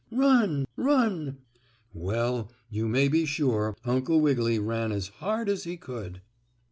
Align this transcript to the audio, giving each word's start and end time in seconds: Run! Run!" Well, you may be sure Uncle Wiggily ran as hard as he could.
Run! 0.09 0.65
Run!" 0.77 1.37
Well, 1.93 2.49
you 2.71 2.87
may 2.87 3.07
be 3.07 3.27
sure 3.27 3.77
Uncle 3.85 4.19
Wiggily 4.19 4.57
ran 4.57 4.91
as 4.91 5.09
hard 5.21 5.47
as 5.47 5.65
he 5.65 5.77
could. 5.77 6.21